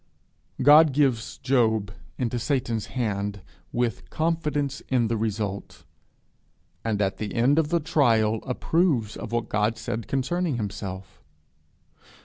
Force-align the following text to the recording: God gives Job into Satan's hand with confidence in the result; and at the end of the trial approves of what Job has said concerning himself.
God 0.63 0.93
gives 0.93 1.37
Job 1.37 1.91
into 2.17 2.39
Satan's 2.39 2.87
hand 2.87 3.41
with 3.71 4.09
confidence 4.09 4.81
in 4.89 5.09
the 5.09 5.15
result; 5.15 5.85
and 6.83 6.99
at 7.03 7.17
the 7.17 7.35
end 7.35 7.59
of 7.59 7.69
the 7.69 7.79
trial 7.79 8.39
approves 8.47 9.15
of 9.15 9.31
what 9.31 9.51
Job 9.51 9.73
has 9.75 9.79
said 9.79 10.07
concerning 10.07 10.55
himself. 10.57 11.21